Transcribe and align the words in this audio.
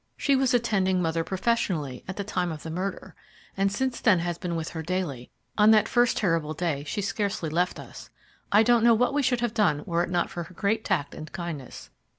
She 0.17 0.35
was 0.35 0.51
attending 0.55 0.99
mother 0.99 1.23
professionally 1.23 2.03
at 2.07 2.15
the 2.15 2.23
time 2.23 2.51
of 2.51 2.63
the 2.63 2.71
murder, 2.71 3.13
and 3.55 3.71
since 3.71 4.01
then 4.01 4.17
has 4.17 4.39
been 4.39 4.55
with 4.55 4.69
her 4.69 4.81
daily. 4.81 5.29
On 5.59 5.69
that 5.69 5.87
first 5.87 6.17
terrible 6.17 6.55
day 6.55 6.83
she 6.85 7.03
scarcely 7.03 7.51
left 7.51 7.79
us. 7.79 8.09
I 8.51 8.63
don't 8.63 8.83
know 8.83 8.95
what 8.95 9.13
we 9.13 9.21
should 9.21 9.41
have 9.41 9.53
done 9.53 9.83
were 9.85 10.01
it 10.01 10.09
not 10.09 10.31
for 10.31 10.41
her 10.45 10.55
great 10.55 10.83
tact 10.83 11.13
and 11.13 11.31
kindness. 11.31 11.91